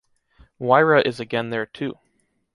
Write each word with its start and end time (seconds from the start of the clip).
Moira 0.59 1.01
is 1.05 1.19
again 1.19 1.51
there 1.51 1.67
too. 1.67 1.93